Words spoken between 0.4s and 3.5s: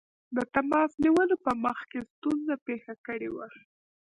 تماس نیولو په مخ کې ستونزه پېښه کړې وه.